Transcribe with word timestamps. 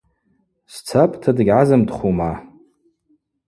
Сцапӏта, 0.73 1.31
дыгьгӏазымдхума. 1.37 2.31